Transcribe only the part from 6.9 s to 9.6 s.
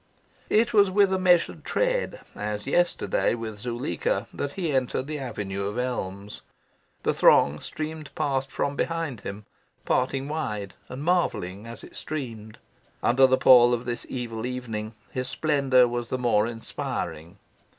The throng streamed past from behind him,